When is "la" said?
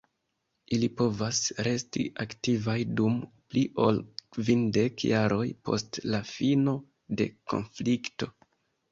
6.13-6.23